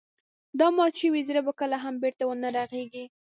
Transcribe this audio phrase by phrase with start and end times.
[0.59, 3.05] دا مات شوی زړه به کله هم بېرته ونه رغيږي.